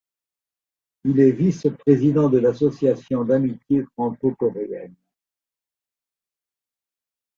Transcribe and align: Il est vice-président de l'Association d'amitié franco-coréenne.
Il 1.03 1.19
est 1.19 1.29
vice-président 1.31 2.27
de 2.27 2.39
l'Association 2.39 3.23
d'amitié 3.23 3.83
franco-coréenne. 3.93 4.95